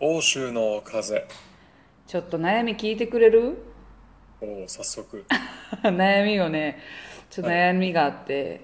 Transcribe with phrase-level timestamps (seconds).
[0.00, 1.26] 欧州の風。
[2.06, 3.58] ちょっと悩み聞いてくれる？
[4.40, 5.24] おお早速。
[5.82, 6.78] 悩みをね
[7.28, 8.60] ちょっと悩みがあって、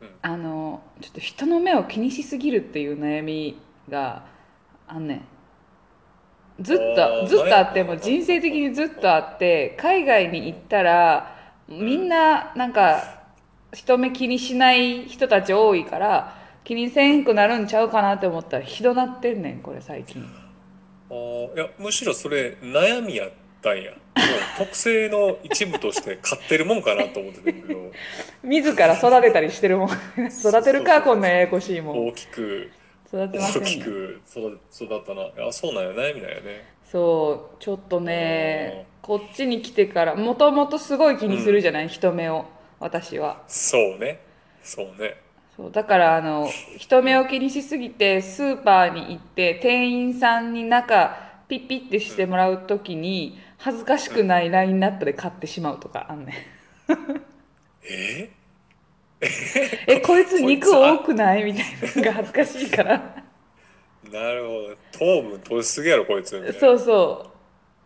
[0.00, 0.08] うん。
[0.22, 4.24] あのちょっと人の目を気にしすぎるっていう悩みが
[4.88, 5.24] あんねん。
[6.60, 11.36] ずっとずっとあってもう人生的にずっとあって海外に行ったら
[11.68, 13.24] みんななんか
[13.74, 20.24] 人目気にしない人たち多いから気にせんくなるんちゃうかなって思ったらひどなってんねんこれ最近
[21.54, 23.30] いやむしろそれ悩みやっ
[23.62, 23.92] たんや。
[23.92, 23.98] もう
[24.58, 27.92] 特性の一部として買ってるもんかなと思ってたけど。
[28.42, 29.88] 自ら育てたりしてるもん。
[30.28, 32.08] 育てるかこんなややこしいもん。
[32.08, 32.70] 大きく
[33.06, 35.22] 育てませ大きく育育ったな。
[35.22, 36.74] いやそうなんや悩みなんやね。
[36.84, 42.46] そうちょっとねこっちに来てからもともとすごい気にするじゃない、人目を。
[42.80, 43.42] 私は。
[43.46, 44.20] そうね。
[44.62, 45.16] そうね
[45.56, 51.16] そうだからあの人目を気にしすぎてスーパーに行って店員さんに中
[51.48, 56.34] ピッピッてしてもらう時に恥ずかしくないラインナップで買ってしまうとかあんねん。
[57.88, 58.30] え？
[59.86, 61.44] えこいつ肉多くない？
[61.44, 62.92] みたいなのが恥ずかしいから。
[64.12, 64.76] なるほど。
[64.98, 66.34] 糖分取りすぎやろこいつ。
[66.34, 67.30] みたいなそうそう。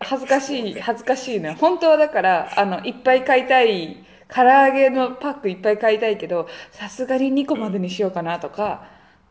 [0.01, 1.55] 恥ずかしい恥ずかしいのよ。
[1.55, 8.87] 本当はだからあのいっぱい買いたい唐揚げのパックいっぱい買いたいけどさすがに2個までにしようかなとか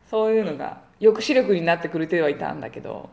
[0.09, 3.09] そういうのが抑止力になってくれてはいたんだけど。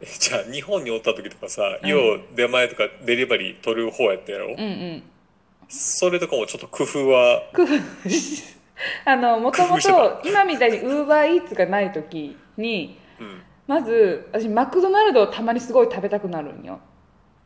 [0.00, 5.02] えじゃあ日本におった時とかさ、よう出前とかデリバリー取る方やったやろ、うんうん。
[5.68, 8.42] それとかもちょっと工夫は工夫し
[9.06, 13.42] あのもともと今みたいにウーバーイーツがない時にうん。
[13.66, 16.78] まず私マクドナルドをたまにすごい食べたくなるんよ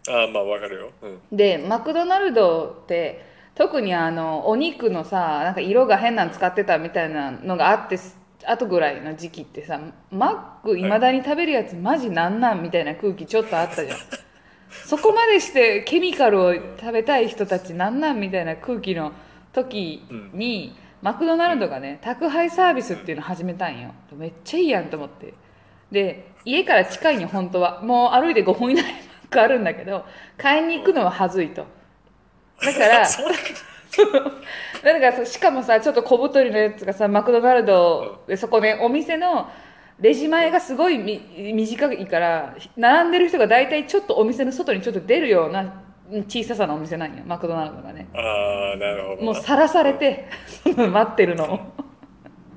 [0.09, 0.91] ああまあわかるよ。
[1.03, 1.37] うん。
[1.37, 7.99] でマクドナルドって特にあのお肉のさなんか色が変なの使ってたみたいなのがあって
[8.47, 10.85] あとぐらいの時期ってさマックい。
[10.85, 13.99] まだに食べるやつマジなんなんみたいな空気ちょっとあったじゃん。
[14.87, 19.13] そこまでしてケミカルを食べたい人たちなんなんみたいな空気の
[19.53, 23.93] 時に、マクドナルドがね宅配サービスっていうの始めたんよ。
[24.13, 25.35] めっちゃいいやんと思って。
[25.91, 27.83] で家から近いに本当は。
[27.83, 28.85] もう歩いて5分以内
[29.31, 30.05] にマックあるんだけど
[30.37, 31.67] 買いに行くのは恥ずいと。
[32.63, 33.23] だから そ
[34.85, 39.49] れだかしかもさちょっと小太りのやつがさマクドナルドでそこねお店の
[40.01, 41.21] レジ前がすごいみ
[41.55, 45.83] 短いから並んでる人が大体ちょっとお店の外にちょっと出るような
[46.27, 48.09] 小ささのお店なんよマクドナルドがね。
[48.15, 49.23] ああなるほどな。
[49.23, 51.55] もうさらされてその 待ってるの。
[51.55, 51.61] を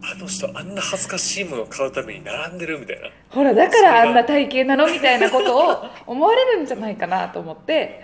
[0.06, 3.10] あの人あんな恥ずかしいものを買うために並んでるみたいな。
[3.30, 8.02] ほらだからあんな体型なのみたいなことを思われるんじゃないかなと思って。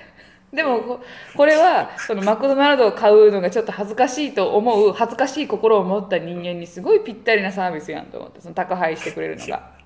[0.54, 1.00] でもこ
[1.36, 9.78] これはそのマクドナルドを買うのがちょっと恥ずかしいと思う恥ずかしい心を持った人間にすごいぴったりなサービスやんと思ってその宅配してくれるのが。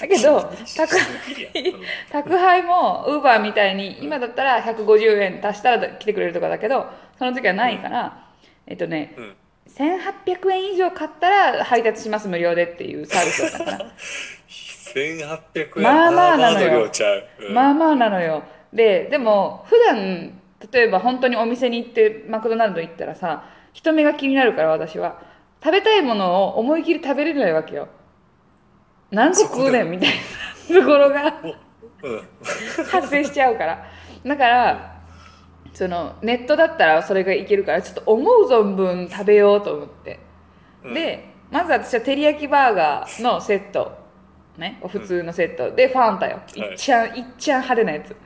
[0.00, 1.74] だけど宅配
[2.12, 6.86] 宅配もウーバーみたいに今だったら150円足したら来てくれるとかだけど
[7.18, 8.28] その時はないから、
[8.68, 9.36] えっとねうん
[9.76, 13.92] 1800円以上買ったら配達します無料でっていうサービスだったから。
[14.94, 16.90] 1800円まあまあなののよう、
[17.46, 17.54] うん。
[17.54, 18.42] まあまあなのよ。
[18.72, 20.32] ででも普段
[20.72, 25.22] 例えば本当にお店に行ってマクドナルド行ったらさ人目が気になるから私は
[25.62, 27.88] 食べたいものを思い切り食べれないわけよ。
[29.10, 30.14] 何個食うねんみたい
[30.70, 31.40] なところが
[32.02, 32.22] うん。
[32.90, 33.86] 発生しちゃうから。
[34.24, 34.99] だから
[35.72, 40.20] そのネットだったらそれがいけるからちょっと思う存分食べようと思って。
[40.84, 40.94] うん。
[40.94, 43.98] でまず私は照り焼きバーガーのセット
[44.58, 44.80] ね。
[44.88, 45.74] 普通のセット。
[45.74, 46.40] でファンタよ。
[46.54, 46.74] い。
[46.74, 48.16] っちゃんいっちゃん派手なやつ。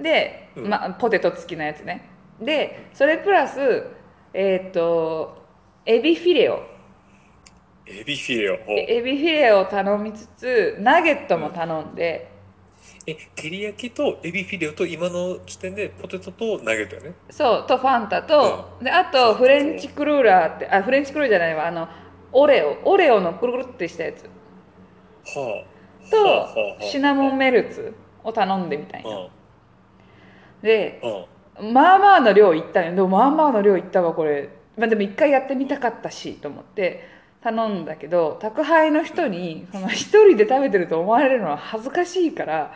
[0.00, 0.68] で、うん。
[0.68, 2.08] まあ、ポテト付きのやつね。
[2.40, 3.86] でそれプラス
[4.32, 5.42] えっ、と
[5.86, 6.62] エビフィレオ。
[7.86, 8.54] エビフィレオ。
[8.68, 12.33] エビフィレオを頼みつつナゲットも頼んで、
[13.06, 17.14] え照り焼きとエビフィレオと今の時点でポテトとナゲットよね。
[17.30, 21.88] そうとファンタと、であとフレンチクルーラーってあフレンチクルーラーじゃないわあの
[22.32, 24.24] オレオオレオのくるくるってしたやつ。
[24.24, 24.30] は
[25.36, 25.40] あ。
[25.40, 25.64] はあは
[26.10, 26.82] とあはあ。
[26.82, 29.10] シナモンメルツを頼んでみたいな。
[29.10, 29.28] うん。
[30.62, 31.00] で
[31.58, 31.72] うん。
[31.74, 32.94] まあまあの量いったんよ。
[32.94, 34.48] でもまあまあの量いったわこれ、
[34.78, 37.06] まあ、でも一回やってみたかったしと思って
[37.42, 42.74] 頼んだけど宅配の人にその一人で食べてると思われるのは恥ずかしいから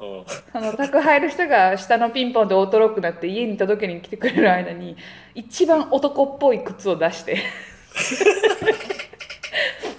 [0.00, 0.24] うん。
[0.52, 4.96] その宅配の人が下のピンポンでオートロックになって家に届けに来てくれる間に
[5.34, 7.38] 一番男っぽい靴を出して。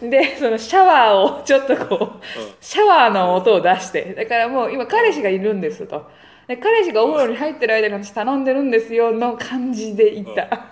[0.02, 2.24] でそのシャワーをちょっとこう
[2.62, 4.14] シャワーの音を出して。
[4.14, 6.10] だからもう今彼氏がいるんですと。
[6.48, 10.68] で彼氏がお風呂に入ってる間に私頼んでるんですよの感じでいた、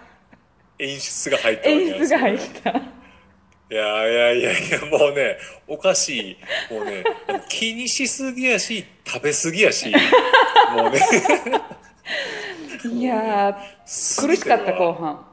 [0.79, 2.81] 演出が入った演出が入った
[3.69, 6.37] いやいやいやいや、もうね、おかし
[6.69, 6.73] い。
[6.73, 7.03] もうね、
[7.49, 9.91] 気にしすぎやし、食べすぎやし、
[10.75, 10.99] もうね、
[12.93, 15.25] いやー苦しかった後半。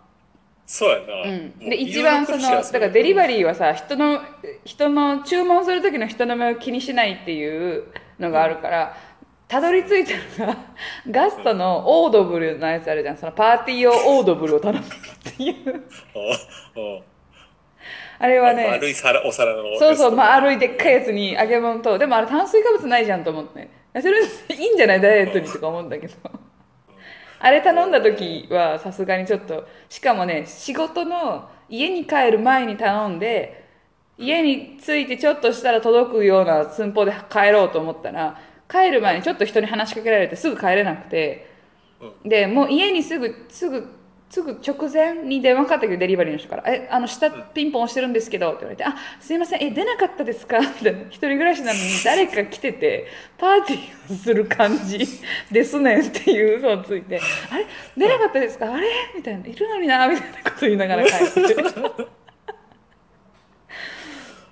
[0.64, 1.30] そうやな。
[1.30, 4.22] うん、で一番そのだからデリバリーはさ人の
[4.64, 7.84] 人の注文する時の人の目を気にしないっていう
[8.18, 8.96] のがあるから
[9.48, 10.58] たどり着いたのが
[11.10, 13.18] ガストのオードブルのやつあるじゃん。
[13.18, 15.82] そのパーティー用オードブルを頼むっていう。
[16.76, 17.02] うん
[18.22, 19.76] あれはね丸い皿、お皿の。
[19.78, 25.00] そうそうまあ歩いてっかいやつに揚げ物とでもあれ炭水化物ないじゃんと思って痩せるいいんじゃない？
[25.00, 26.14] ダイエットにとか思うんだけど。
[27.40, 33.64] あれ頼んだ時はさすがにちょっとしかもね仕事の家に帰る前に頼んで
[34.16, 38.38] 家に着いてちょっとしたら届くような寸法で帰ろうと思ったら
[38.70, 41.50] 帰る前にちょっと人に話しかけられてすぐ帰れなくて。
[42.24, 43.86] でもう家にすぐすぐ
[44.32, 51.00] すぐ直前に電話かかってくるデリバリーの人から「えあの下ピンポン押してるんですけど」って言われて「あすいませんえ出なかったですか?」みたいな。
[51.10, 53.06] 一人暮らしなのに 誰か来てて
[53.36, 55.06] パーティーをする感じ
[55.52, 57.20] ですねんっていう嘘をついて
[57.52, 57.66] 「あれ？
[57.94, 58.72] 出なかったですか？
[58.72, 61.56] あれ?」みたいな「いるのにな」みたいなこと言いながら帰って。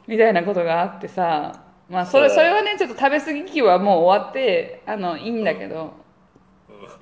[0.06, 5.94] みたいなことがあってさまあそれそれはねちょっと食べ過ぎ期はもう終わってあのいいんだけど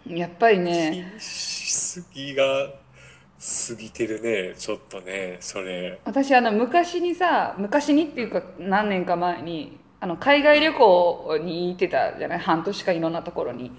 [0.07, 1.15] やっぱりね。
[1.19, 2.45] すぎが
[3.39, 6.01] 過ぎてるね、ちょっとね、それ。
[6.05, 12.39] 私あの昔にさ昔にっていうか何年か前にあの海外旅行に行ってたじゃない？
[12.39, 13.73] 半年間いろんなところに。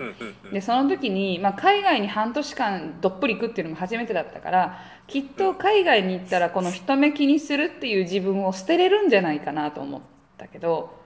[0.51, 10.01] でその時に、まあ、海外に半年間どっぷり行くっていうのも初めてだったからきっと海外に行ったらこの人目気にするっていう自分を捨てれるんじゃないかなと思っ
[10.37, 10.97] たけど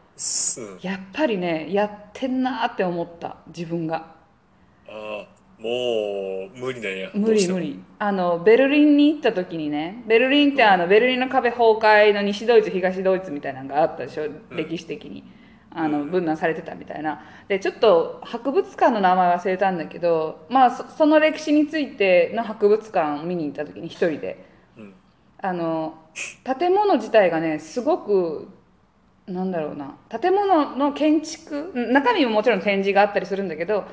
[0.82, 3.38] やっぱりねやってんなって思った。
[3.48, 4.14] 自分が
[4.96, 5.28] ああ、
[5.60, 7.10] もう無理なんや。
[7.16, 7.60] 無理無。
[7.60, 7.84] 理。
[7.98, 15.24] あのベルリンに行った時にねベルリンってあのベルリンの壁崩壊の西ドイツ東ドイツみたいなのがあったでしょ、歴史的に。
[15.76, 17.24] あの分断されてたみたいな。
[17.48, 24.46] でちょっと博物館の名前忘れたんだけどまあそその歴史についての博物館を見に行った時に一人で。
[24.78, 24.94] うん。
[25.42, 25.96] あの
[26.44, 28.48] 建物自体がねすごく
[29.26, 29.96] なんだろうな。
[30.10, 31.72] 建物の建築？
[31.74, 33.86] うん中身ももちろん展示があったりするんだけど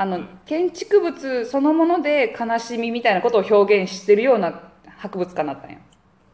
[0.00, 5.78] あの建築物そのもので悲しみみたいなことを表現してるような博物館だったんよ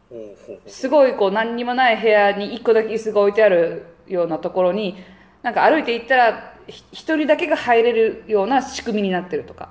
[0.07, 0.69] ほうほうほう。
[0.69, 4.95] すごいこう何にもない部屋に一個だけ椅子が置いてあるようなところに
[5.41, 9.69] なんか歩いていったらひ一人だけが入れるような仕組みになってるとか。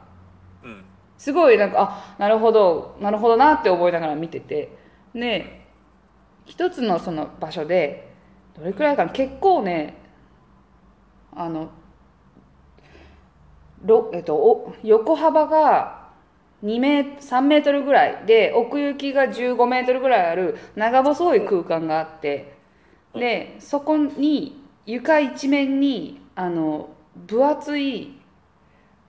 [0.65, 0.85] うん。
[1.17, 4.77] すごいなんかあなるほどなるほどなって思いながら見てて。
[5.15, 5.69] で
[6.47, 8.13] 一つのその場所で
[8.59, 9.13] どれくらいかな。
[9.13, 9.99] 結構ね
[11.33, 11.71] あのろ
[14.13, 16.05] えっと、お横幅が
[16.65, 18.27] 2メー3メートルぐらい。
[18.27, 22.55] で奥行きが15メートルぐらいある長細い空間があって。
[23.15, 28.19] でそこに床一面にあの分厚い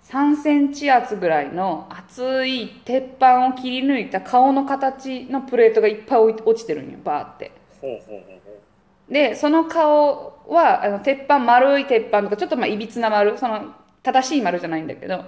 [0.04, 7.52] 3センチ厚ぐらいの厚い鉄板を切り抜いた顔の形のプレートがいっぱい落ちてるんよバーって。
[9.10, 13.74] でその顔はあの鉄板丸い鉄板とかちょっとまあいびつな丸その
[14.06, 15.26] 正しい丸じゃないんだけど、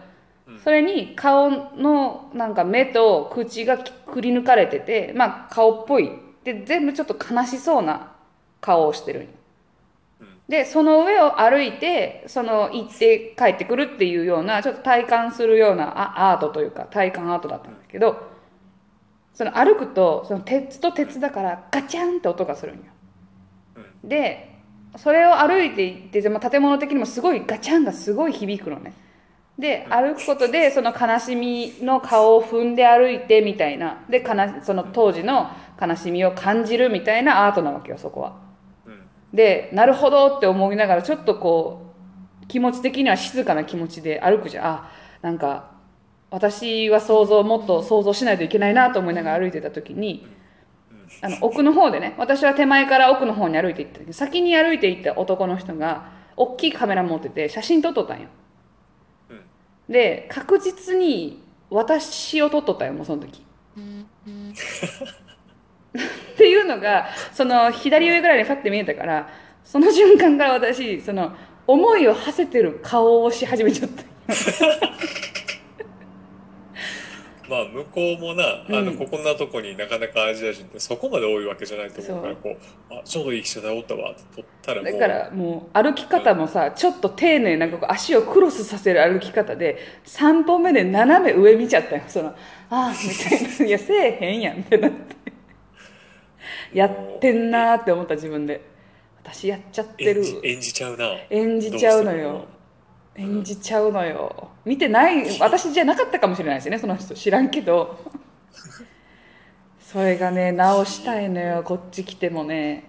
[0.64, 6.12] それに顔のなんか目と口がくり抜かれててまあ顔っぽい。
[6.44, 8.14] で全部ちょっと悲しそうな
[8.62, 9.28] 顔をしてる。
[10.48, 18.30] でその上を歩いてその行って帰ってくるっていうようなちょっと体感するようなあアートというか体感アートだったんだけど
[19.34, 22.84] その歩くとその鉄と鉄だからガチャンって音がするんよ。
[24.06, 24.56] で
[24.96, 28.94] それを歩いていってでも建物的にもすごいガチャンがすごい響くのね。
[29.60, 34.04] で歩くことでその悲しみの顔を踏んで歩いてみたいな。
[34.10, 35.50] でかなその当時の
[35.82, 38.36] 悲しみを感じるみたいなアートなわけよそこは。
[39.34, 41.94] でなるほどって思いながらちょっとこ
[42.44, 44.66] う気持ち的には静かな気持ちで歩くじゃん。
[44.66, 44.92] あ
[45.22, 45.72] なんか
[46.30, 50.28] 私は想像もっと想像しないといけないなと思いながら歩いてた時に
[51.21, 58.28] あの奥の方でね私は手前から奥の方に歩いていった時先に歩いていった男の人が大きいカメラ持ってて写真撮っとったんよ。
[59.30, 59.42] うん。
[59.90, 63.45] で確実に私を撮っとったよもうその時。
[65.97, 69.30] っていうのがその左上ぐらいにファッて見えたから
[69.64, 71.33] その瞬間から私その
[71.66, 74.04] 思いを馳せてる顔をし始めちゃった
[77.49, 82.57] まあ向こうもな、あの、うんここんなとこになかなかアジア人ってそこまで多いわけじゃないと思うから、そこ
[82.92, 92.33] う、あ、ちょうどいい人だおったわって撮ったらもう、だからもう歩き方もさちょっと丁寧なこう足をクロスさせる歩き方で3歩目で斜め上見ちゃったよそのあ
[92.69, 93.66] あみたいな。
[93.66, 95.16] いやせえへんやんってなって。
[96.73, 98.77] やってんなーって思った自分で。
[99.23, 100.21] 私やっちゃってる。
[100.21, 101.06] 演じ演じちゃうな。
[101.30, 102.45] 演じちゃうのどよ
[103.18, 104.52] 演じちゃうのよ。
[104.64, 107.97] 見てない私じゃなかったかもしれないですねその人知らんけど。
[109.81, 112.83] それがね直したいのよこっち来てもね。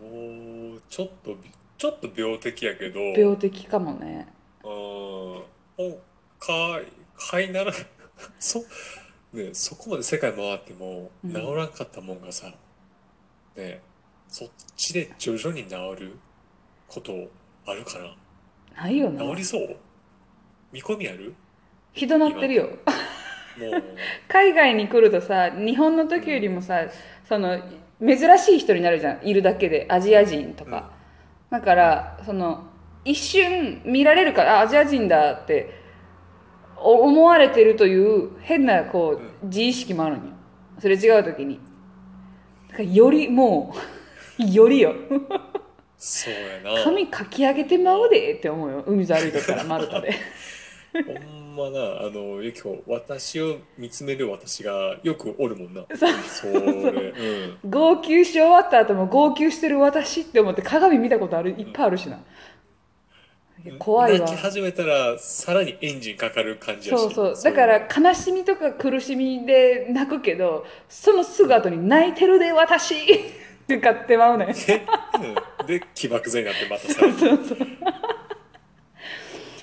[0.00, 1.36] ももうちょっと
[1.78, 3.00] ちょっと病的やけど。
[3.00, 4.26] 病的かもね。
[4.64, 4.70] うん
[5.78, 5.98] お
[6.40, 6.80] か
[7.16, 7.72] かいなら
[8.40, 8.60] そ,、
[9.32, 11.32] ね、そこまで世界回ってもうん。
[11.32, 12.52] 治らんかったもんがさ、
[13.56, 13.80] ね
[14.28, 16.18] そっちで徐々に治る
[16.88, 17.12] こと
[17.64, 18.16] あるかな
[18.76, 19.76] ないよな治りそう？
[20.72, 21.34] 見込みある？
[21.92, 22.68] ひどなってるよ。
[24.28, 26.82] 海外に来るとさ日本の時よりもさ
[27.26, 27.58] その
[28.00, 29.26] 珍しい人になるじゃん。
[29.26, 29.86] いるだけで。
[29.88, 30.90] アジア人とか、
[31.50, 32.64] だからその
[33.04, 35.72] 一瞬見られるからあアジア人だって
[36.76, 40.32] お思われてるという変なこう自意識もあるんよ。
[40.78, 41.58] すれ違う時に。
[42.68, 43.74] だからよりも
[44.38, 44.94] う よりよ
[46.08, 46.84] そうやな。
[46.84, 48.84] 髪かき上げてまうでって思うよ。
[48.86, 50.14] 海沿い歩いとったら丸太で。
[50.94, 55.84] ほんまなあのゆきこ私を見つめる私がよくおるもんな。
[55.96, 57.70] そうそれうん。
[57.70, 61.50] 号泣し終わった後も号泣してる私って思って鏡見たことある？
[61.50, 62.20] いっぱいあるしな。
[63.80, 64.20] 怖いわ。
[64.20, 67.00] 泣き始めたらさらにエンジンかかる感じやし。
[67.00, 67.34] そうそう。
[67.42, 72.94] だから悲しみとか苦しみで泣くけどそのすぐ後に「泣いてるで私!
[73.66, 74.54] 」って買ってまうね
[75.66, 77.02] で起爆剤になってまたさ。
[77.02, 77.58] らにそうそう。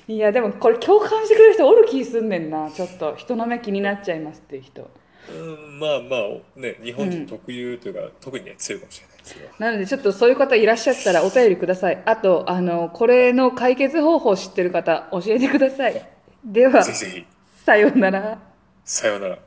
[0.06, 2.70] いやでもこれ共感してくれる人おる気すんねんな。
[2.72, 4.90] ちょっと人の目気になっちゃいますっていう人。
[5.30, 9.50] うんまあまあね日本人特有というか、特にね強いかもしれないですけど。
[9.58, 12.04] なのでちょっとそういう方いらっしゃったらお便りください。
[12.06, 16.06] あとあのこれの解決方法知ってる方教えてください。
[16.44, 18.40] ではさようなら。
[18.84, 19.40] さようなら